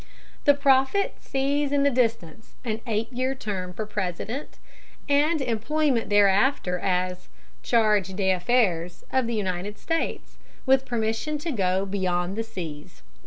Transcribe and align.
The 0.45 0.55
prophet 0.55 1.17
sees 1.19 1.71
in 1.71 1.83
the 1.83 1.91
distance 1.91 2.55
an 2.65 2.81
eight 2.87 3.13
year 3.13 3.35
term 3.35 3.71
for 3.71 3.83
the 3.85 3.91
President, 3.93 4.57
and 5.07 5.39
employment 5.41 6.09
thereafter 6.09 6.79
as 6.79 7.27
"charge 7.61 8.07
d'affaires" 8.15 9.03
of 9.13 9.27
the 9.27 9.35
United 9.35 9.77
States, 9.77 10.37
with 10.65 10.87
permission 10.87 11.37
to 11.37 11.51
go 11.51 11.85
beyond 11.85 12.35
the 12.35 12.41
seas. 12.43 13.03